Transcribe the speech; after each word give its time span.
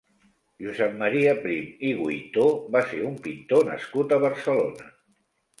Josep 0.67 0.95
Maria 1.01 1.35
Prim 1.43 1.67
i 1.89 1.93
Guytó 1.99 2.45
va 2.77 2.83
ser 2.95 3.03
un 3.11 3.21
pintor 3.29 3.71
nascut 3.71 4.17
a 4.19 4.23
Barcelona. 4.29 4.91